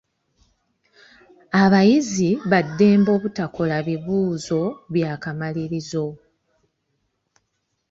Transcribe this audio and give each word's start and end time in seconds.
Abayizi 1.63 2.29
ba 2.49 2.59
ddembe 2.67 3.09
obutakola 3.17 3.75
bibuuzo 3.87 4.61
by'akamalirizo. 4.93 6.05